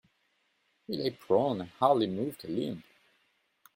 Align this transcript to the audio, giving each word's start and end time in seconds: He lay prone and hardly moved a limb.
He 0.87 0.97
lay 0.97 1.11
prone 1.11 1.61
and 1.61 1.69
hardly 1.69 2.07
moved 2.07 2.43
a 2.45 2.47
limb. 2.47 2.83